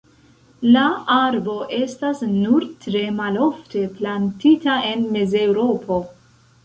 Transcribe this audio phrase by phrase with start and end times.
[0.75, 6.01] La arbo estas nur tre malofte plantita en Mezeŭropo.